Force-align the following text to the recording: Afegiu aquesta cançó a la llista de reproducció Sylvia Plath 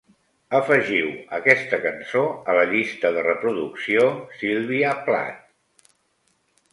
Afegiu 0.59 1.09
aquesta 1.37 1.79
cançó 1.83 2.23
a 2.53 2.55
la 2.59 2.63
llista 2.71 3.11
de 3.17 3.25
reproducció 3.27 4.07
Sylvia 4.39 4.95
Plath 5.11 5.93